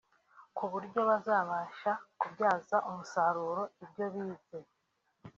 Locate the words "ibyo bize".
3.83-4.59